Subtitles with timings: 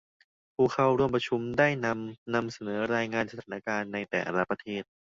[0.55, 4.83] ผู้เข้าร่วมประชุมได้นำนำเสนอรายงานสถานการณ์ในแต่ละประเทศ